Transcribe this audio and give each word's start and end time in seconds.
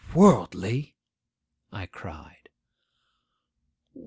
'Worldly?' 0.15 0.95
I 1.71 1.85
cried. 1.85 2.49